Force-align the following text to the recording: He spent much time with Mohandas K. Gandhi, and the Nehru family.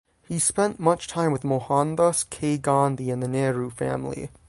He 0.27 0.39
spent 0.39 0.79
much 0.79 1.07
time 1.07 1.31
with 1.31 1.43
Mohandas 1.43 2.23
K. 2.23 2.57
Gandhi, 2.57 3.11
and 3.11 3.21
the 3.21 3.27
Nehru 3.27 3.69
family. 3.69 4.31